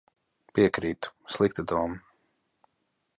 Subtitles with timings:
[0.59, 1.11] Piekrītu.
[1.35, 2.01] Slikta doma.